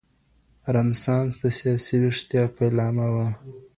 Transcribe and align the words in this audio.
رنسانس 0.75 1.31
د 1.41 1.43
سياسي 1.57 1.95
ويښتيا 2.01 2.43
پيلامه 2.55 3.07
وه. 3.15 3.27